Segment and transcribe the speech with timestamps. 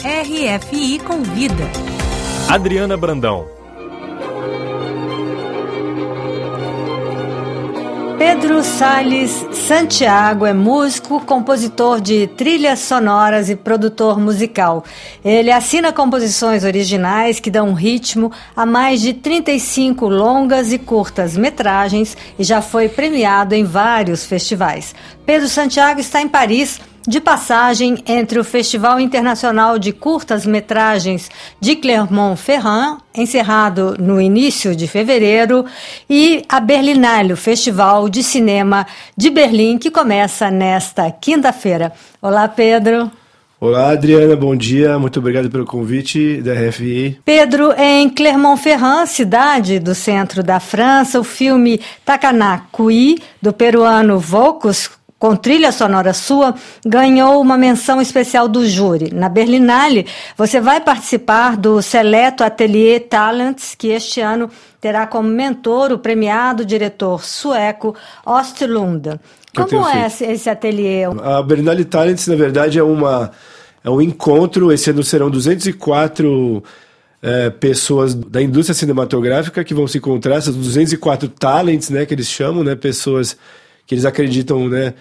[0.00, 1.64] RFI Convida.
[2.48, 3.48] Adriana Brandão.
[8.16, 14.84] Pedro Salles Santiago é músico, compositor de trilhas sonoras e produtor musical.
[15.24, 22.16] Ele assina composições originais que dão ritmo a mais de 35 longas e curtas metragens
[22.38, 24.94] e já foi premiado em vários festivais.
[25.28, 31.76] Pedro Santiago está em Paris de passagem entre o Festival Internacional de Curtas Metragens de
[31.76, 35.66] Clermont-Ferrand, encerrado no início de fevereiro,
[36.08, 41.92] e a Berlinale, o Festival de Cinema de Berlim, que começa nesta quinta-feira.
[42.22, 43.12] Olá, Pedro.
[43.60, 44.98] Olá, Adriana, bom dia.
[44.98, 47.20] Muito obrigado pelo convite da RFI.
[47.22, 55.34] Pedro, em Clermont-Ferrand, cidade do centro da França, o filme Takanakui, do peruano Volcos, com
[55.34, 56.54] trilha sonora sua,
[56.86, 59.12] ganhou uma menção especial do júri.
[59.12, 64.48] Na Berlinale, você vai participar do Seleto Atelier Talents, que este ano
[64.80, 69.18] terá como mentor o premiado diretor sueco Ostlund.
[69.54, 71.04] Como é esse, esse ateliê?
[71.04, 73.32] A Berlinale Talents, na verdade, é, uma,
[73.82, 74.70] é um encontro.
[74.70, 76.62] Esse ano serão 204
[77.20, 82.28] é, pessoas da indústria cinematográfica que vão se encontrar, essas 204 talents, né, que eles
[82.28, 83.36] chamam, né, pessoas
[83.88, 84.92] que eles acreditam, né?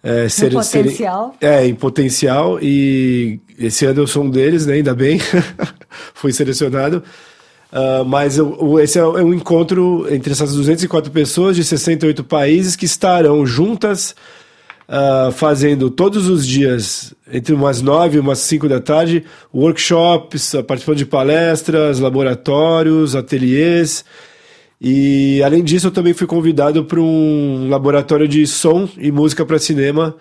[0.00, 1.36] É, ser, em potencial.
[1.40, 2.58] Ser, é, em potencial.
[2.62, 4.74] E esse ano eu sou um deles, né?
[4.74, 5.20] Ainda bem.
[6.14, 7.02] Fui selecionado.
[7.72, 12.84] Uh, mas eu, esse é um encontro entre essas 204 pessoas de 68 países que
[12.84, 14.14] estarão juntas
[14.88, 20.98] uh, fazendo todos os dias, entre umas 9 e umas 5 da tarde, workshops, participando
[20.98, 24.04] de palestras, laboratórios, ateliês
[24.84, 29.56] e além disso, eu também fui convidado para um laboratório de som e música para
[29.56, 30.16] cinema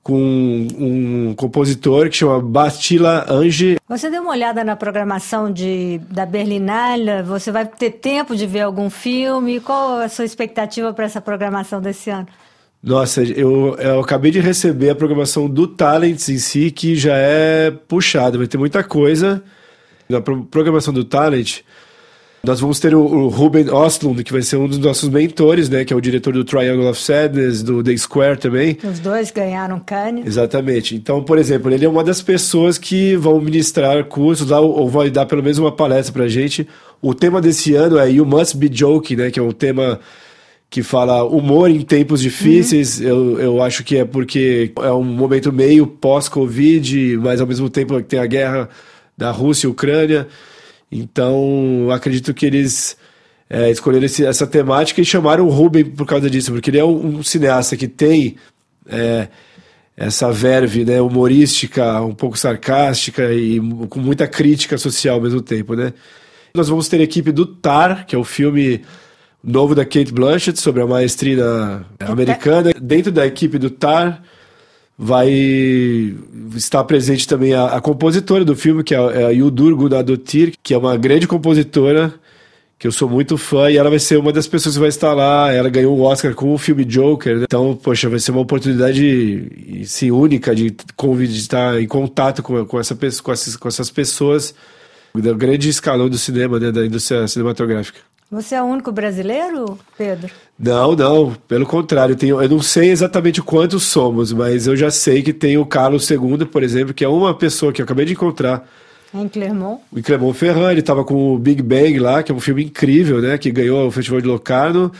[0.00, 0.14] com
[0.78, 3.78] um compositor que chama Bastila Ange.
[3.88, 7.24] Você deu uma olhada na programação de, da Berlinale?
[7.24, 9.58] Você vai ter tempo de ver algum filme?
[9.58, 12.28] Qual a sua expectativa para essa programação desse ano?
[12.80, 17.70] Nossa, eu, eu acabei de receber a programação do Talents em si, que já é
[17.70, 19.42] puxada, vai ter muita coisa.
[20.08, 21.60] Na programação do Talent,
[22.42, 25.84] nós vamos ter o, o Ruben Ostlund, que vai ser um dos nossos mentores, né?
[25.84, 28.78] Que é o diretor do Triangle of Sadness, do The Square também.
[28.82, 30.26] Os dois ganharam Cannes.
[30.26, 30.96] Exatamente.
[30.96, 35.10] Então, por exemplo, ele é uma das pessoas que vão ministrar cursos lá, ou vai
[35.10, 36.66] dar pelo menos uma palestra pra gente.
[37.02, 39.30] O tema desse ano é You Must Be Joking, né?
[39.30, 40.00] Que é um tema
[40.70, 43.00] que fala humor em tempos difíceis.
[43.00, 43.06] Uhum.
[43.06, 48.00] Eu, eu acho que é porque é um momento meio pós-Covid, mas ao mesmo tempo
[48.00, 48.68] tem a guerra
[49.18, 50.26] da Rússia e Ucrânia.
[50.90, 52.96] Então, acredito que eles
[53.48, 56.84] é, escolheram esse, essa temática e chamaram o Ruben por causa disso, porque ele é
[56.84, 58.36] um, um cineasta que tem
[58.88, 59.28] é,
[59.96, 65.74] essa verve né, humorística, um pouco sarcástica e com muita crítica social ao mesmo tempo.
[65.74, 65.92] Né?
[66.54, 68.82] Nós vamos ter a equipe do Tar, que é o filme
[69.42, 72.72] novo da Kate Blanchett sobre a maestria americana.
[72.80, 74.22] Dentro da equipe do Tar
[75.02, 75.30] vai
[76.54, 80.52] estar presente também a, a compositora do filme, que é a, é a Yudur Gunadotir,
[80.62, 82.12] que é uma grande compositora,
[82.78, 85.14] que eu sou muito fã, e ela vai ser uma das pessoas que vai estar
[85.14, 85.50] lá.
[85.50, 87.44] Ela ganhou o um Oscar com o filme Joker, né?
[87.44, 92.78] então, poxa, vai ser uma oportunidade sim, única de, de estar em contato com, com,
[92.78, 94.54] essa, com, essas, com essas pessoas
[95.14, 98.00] do grande escalão do cinema, né, da indústria cinematográfica.
[98.30, 100.30] Você é o único brasileiro, Pedro?
[100.56, 101.34] Não, não.
[101.48, 105.58] Pelo contrário, tenho, eu não sei exatamente quantos somos, mas eu já sei que tem
[105.58, 108.68] o Carlos II, por exemplo, que é uma pessoa que eu acabei de encontrar.
[109.12, 109.80] Em Clermont?
[109.94, 110.70] Em Clermont-Ferrand.
[110.70, 113.36] Ele estava com o Big Bang lá, que é um filme incrível, né?
[113.36, 114.92] Que ganhou o Festival de Locarno.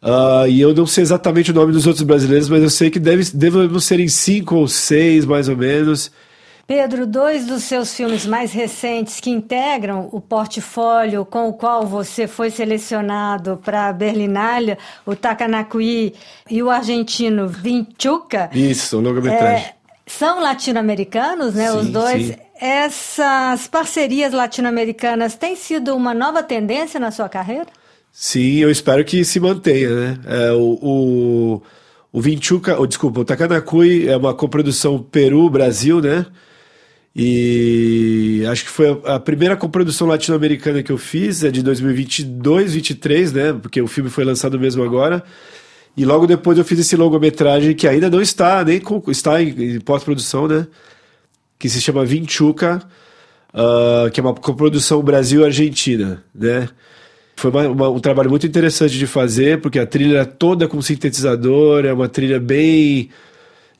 [0.00, 3.00] Uh, e eu não sei exatamente o nome dos outros brasileiros, mas eu sei que
[3.00, 6.12] deve, devem ser em cinco ou seis, mais ou menos.
[6.70, 12.28] Pedro, dois dos seus filmes mais recentes que integram o portfólio com o qual você
[12.28, 16.14] foi selecionado para a Berlinale, o Takanakui
[16.48, 18.48] e o argentino Vinchuca.
[18.54, 19.66] Isso, longa-metragem.
[19.66, 19.74] É,
[20.06, 21.72] são latino-americanos, né?
[21.72, 22.26] Sim, os dois.
[22.26, 22.36] Sim.
[22.60, 27.66] Essas parcerias latino-americanas têm sido uma nova tendência na sua carreira?
[28.12, 30.18] Sim, eu espero que se mantenha, né?
[30.24, 31.62] É, o, o,
[32.12, 36.26] o Vinchuca, oh, desculpa, o Takanakui é uma coprodução Peru-Brasil, né?
[37.14, 43.32] E acho que foi a primeira coprodução latino-americana que eu fiz, é de 2022, 23,
[43.32, 43.52] né?
[43.52, 45.22] Porque o filme foi lançado mesmo agora.
[45.96, 49.76] E logo depois eu fiz esse longa-metragem que ainda não está, nem com, está em,
[49.76, 50.66] em pós-produção, né?
[51.58, 52.80] Que se chama Vinchuca,
[53.52, 56.68] uh, que é uma coprodução Brasil-Argentina, né?
[57.34, 60.80] Foi uma, uma, um trabalho muito interessante de fazer, porque a trilha é toda com
[60.80, 63.10] sintetizador, é uma trilha bem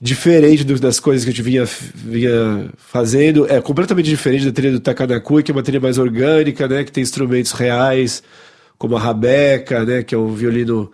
[0.00, 3.46] diferente do, das coisas que a gente vinha, vinha fazendo.
[3.52, 6.82] É completamente diferente da trilha do Takanakui, que é uma trilha mais orgânica, né?
[6.84, 8.22] Que tem instrumentos reais,
[8.78, 10.02] como a rabeca, né?
[10.02, 10.90] Que é um violino,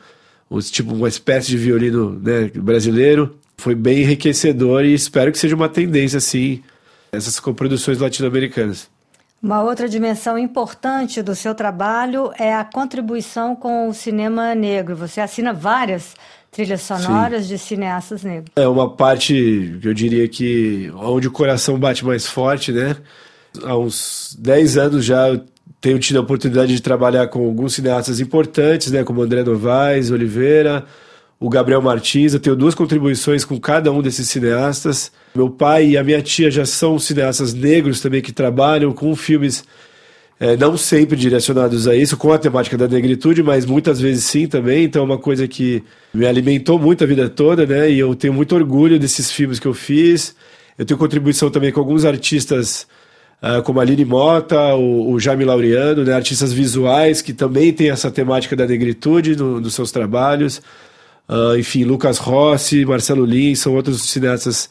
[0.50, 3.38] um, tipo uma espécie de violino né, brasileiro.
[3.56, 6.62] Foi bem enriquecedor e espero que seja uma tendência, assim,
[7.12, 8.88] essas coproduções latino-americanas.
[9.43, 14.97] Uma outra dimensão importante do seu trabalho é a contribuição com o cinema negro.
[14.97, 16.14] Você assina várias
[16.56, 17.49] trilhas sonoras Sim.
[17.49, 18.50] de cineastas negros.
[18.56, 22.97] É uma parte que eu diria que onde o coração bate mais forte, né?
[23.62, 25.44] Há uns 10 anos já eu
[25.82, 30.87] tenho tido a oportunidade de trabalhar com alguns cineastas importantes, né, como André Novaes, Oliveira,
[31.38, 32.32] o Gabriel Martins.
[32.32, 35.12] Eu tenho duas contribuições com cada um desses cineastas.
[35.35, 39.62] Meu pai e a minha tia já são cineastas negros também que trabalham com filmes
[40.38, 44.47] é, não sempre direcionados a isso, com a temática da negritude, mas muitas vezes sim
[44.47, 44.85] também.
[44.85, 47.91] Então é uma coisa que me alimentou muito a vida toda, né?
[47.91, 50.37] E eu tenho muito orgulho desses filmes que eu fiz.
[50.79, 52.87] Eu tenho contribuição também com alguns artistas,
[53.43, 56.12] uh, como a Aline Mota, o, o Jaime Laureano, né?
[56.12, 60.61] artistas visuais que também têm essa temática da negritude no, nos seus trabalhos.
[61.27, 64.69] Uh, enfim, Lucas Rossi, Marcelo Lins, são outros cineastas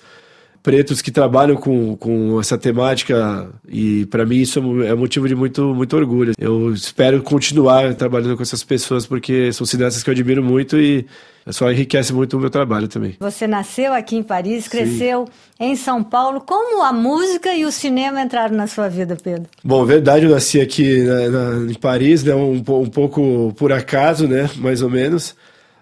[0.66, 5.76] pretos que trabalham com, com essa temática e para mim isso é motivo de muito,
[5.76, 6.34] muito orgulho.
[6.40, 11.06] Eu espero continuar trabalhando com essas pessoas porque são cineastas que eu admiro muito e
[11.52, 13.16] só enriquece muito o meu trabalho também.
[13.20, 15.66] Você nasceu aqui em Paris, cresceu Sim.
[15.68, 16.42] em São Paulo.
[16.42, 19.46] Como a música e o cinema entraram na sua vida, Pedro?
[19.64, 24.28] Bom, verdade, eu nasci aqui na, na, em Paris, né, um, um pouco por acaso,
[24.28, 25.36] né, mais ou menos.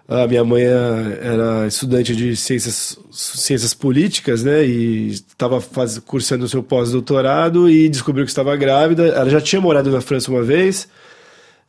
[0.06, 4.64] A minha mãe era estudante de ciências, ciências políticas, né?
[4.64, 5.62] E estava
[6.04, 9.06] cursando o seu pós-doutorado e descobriu que estava grávida.
[9.06, 10.86] Ela já tinha morado na França uma vez.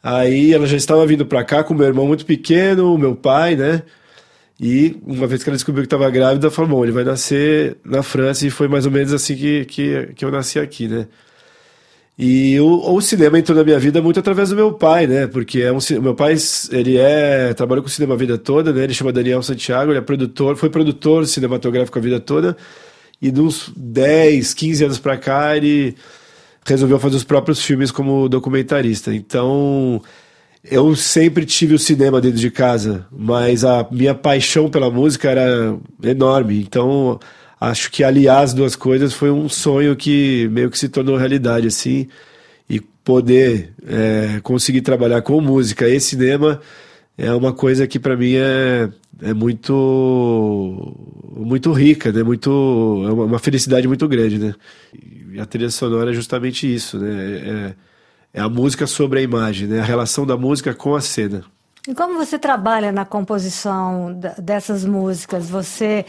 [0.04, 3.84] Aí ela já estava vindo para cá com meu irmão muito pequeno, meu pai, né?
[4.60, 8.04] E uma vez que ela descobriu que estava grávida, falou: bom, ele vai nascer na
[8.04, 8.46] França.
[8.46, 11.08] E foi mais ou menos assim que, que, que eu nasci aqui, né?
[12.18, 15.28] E o, o, cinema entrou na minha vida muito através do meu pai, né?
[15.28, 16.36] Porque é um, meu pai,
[16.72, 18.86] ele é trabalhou com cinema a vida toda, né?
[18.86, 22.56] Ele chama Daniel Santiago, ele é produtor, foi produtor cinematográfico a vida toda.
[23.22, 25.96] E de uns 10, 15 anos para cá, ele
[26.66, 29.14] resolveu fazer os próprios filmes como documentarista.
[29.14, 30.02] Então,
[30.64, 35.78] eu sempre tive o cinema dentro de casa, mas a minha paixão pela música era
[36.02, 36.60] enorme.
[36.62, 37.20] Então,
[37.70, 41.68] acho que aliar as duas coisas foi um sonho que meio que se tornou realidade,
[41.68, 42.08] assim.
[42.70, 46.62] E poder é, conseguir trabalhar com música e cinema
[47.18, 48.90] é uma coisa que para mim é,
[49.22, 50.94] é muito
[51.36, 52.24] muito rica, né?
[52.24, 54.56] Muito é uma felicidade muito grande, né?
[55.34, 57.76] E a trilha sonora é justamente isso, né?
[58.34, 59.80] É, é a música sobre a imagem, né?
[59.80, 61.44] A relação da música com a cena.
[61.88, 65.50] E como você trabalha na composição dessas músicas?
[65.50, 66.06] Você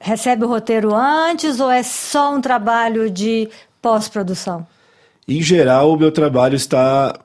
[0.00, 3.48] recebe o roteiro antes ou é só um trabalho de
[3.80, 4.66] pós-produção?
[5.28, 7.18] Em geral, o meu trabalho está.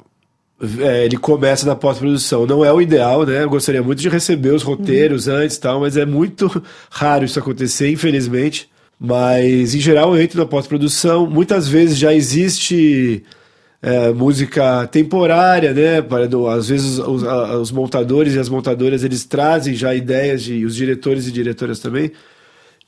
[0.79, 2.45] É, ele começa na pós-produção.
[2.45, 3.44] Não é o ideal, né?
[3.44, 5.35] Eu gostaria muito de receber os roteiros uhum.
[5.35, 8.69] antes tal, mas é muito raro isso acontecer, infelizmente.
[9.00, 11.27] Mas, em geral, eu entro na pós-produção.
[11.27, 13.23] Muitas vezes já existe
[13.81, 16.03] é, música temporária, né?
[16.56, 21.27] Às vezes os, os, montadores e as montadoras eles trazem já ideias de os diretores
[21.27, 22.12] e diretoras também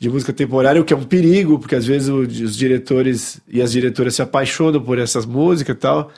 [0.04, 3.72] de música temporária, o que é um perigo, porque às vezes os diretores e as
[3.72, 6.12] diretoras se apaixonam por essas músicas e tal.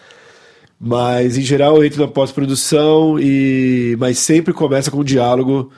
[0.79, 5.71] Mas em geral eu entro na pós-produção e mas sempre começa com um diálogo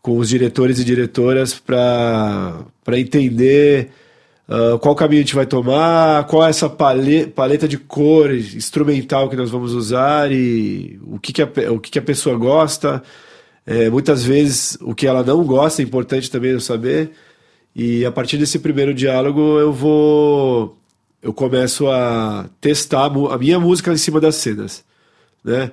[0.00, 3.90] com os diretores e diretoras para entender
[4.48, 9.34] uh, qual caminho a gente vai tomar, qual é essa paleta, de cor instrumental que
[9.34, 13.02] nós vamos usar e o que, que, a, o que, que a pessoa gosta.
[13.66, 17.12] É, muitas vezes o que ela não gosta é importante também eu saber.
[17.74, 20.78] E a partir desse primeiro diálogo eu vou.
[21.22, 24.84] Eu começo a testar a minha música em cima das cenas.
[25.42, 25.70] Né?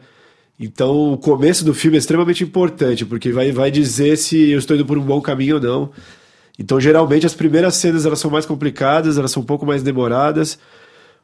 [0.60, 4.76] Então o começo do filme é extremamente importante, porque vai, vai dizer se eu estou
[4.76, 5.92] indo por um bom caminho ou não.
[6.62, 10.60] Então, geralmente, as primeiras cenas elas são mais complicadas, elas são um pouco mais demoradas,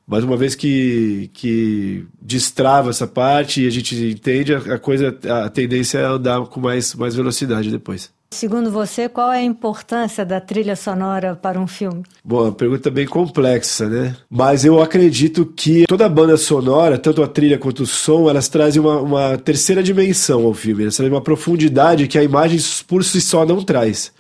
[0.08, 5.50] mas uma vez que, que destrava essa parte e a gente entende, a, coisa, a
[5.50, 8.10] tendência é andar com mais, mais velocidade depois.
[8.32, 12.04] Segundo você, qual é a importância da trilha sonora para um filme?
[12.24, 14.16] Bom, a pergunta é bem complexa, né?
[14.30, 18.50] Mas eu acredito que toda a banda sonora, tanto a trilha quanto o som, elas
[18.50, 20.84] trazem uma, uma terceira dimensão ao filme.
[20.84, 24.12] Elas trazem uma profundidade que a imagem por si só não traz.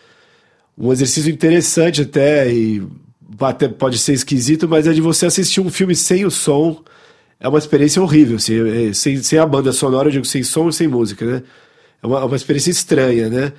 [0.77, 2.81] Um exercício interessante até, e
[3.39, 6.83] até pode ser esquisito, mas é de você assistir um filme sem o som.
[7.39, 8.37] É uma experiência horrível.
[8.37, 11.43] Assim, é, sem, sem a banda sonora, eu digo sem som e sem música, né?
[12.01, 13.53] É uma, é uma experiência estranha, né?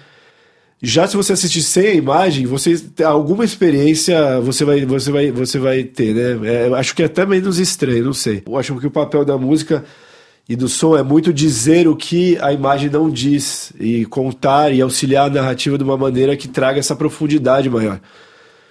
[0.81, 5.59] Já se você assistir sem a imagem, você alguma experiência você vai, você vai, você
[5.59, 6.49] vai ter, né?
[6.49, 8.43] É, acho que é até menos estranho, não sei.
[8.47, 9.85] Eu acho que o papel da música
[10.49, 14.81] e do som é muito dizer o que a imagem não diz e contar e
[14.81, 18.01] auxiliar a narrativa de uma maneira que traga essa profundidade maior.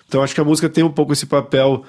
[0.07, 1.83] Então acho que a música tem um pouco esse papel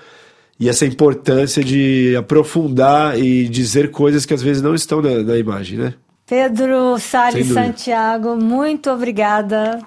[0.58, 5.37] e essa importância de aprofundar e dizer coisas que às vezes não estão na, na
[5.37, 5.94] imagem, né?
[6.26, 9.80] Pedro Salles Santiago, muito obrigada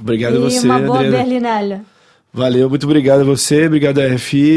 [0.00, 1.84] Obrigado e a você, uma boa Adriana.
[2.32, 4.56] Valeu, muito obrigado a você, obrigado a RFI.